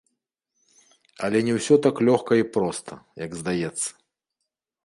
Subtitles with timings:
[1.27, 2.91] Але не ўсё так лёгка і проста,
[3.25, 3.89] як здаецца.